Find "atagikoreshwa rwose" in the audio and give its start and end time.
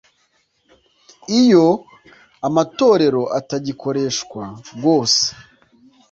3.39-5.23